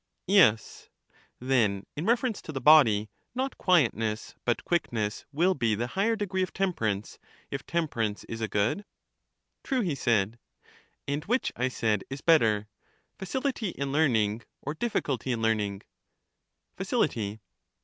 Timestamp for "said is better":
11.67-12.67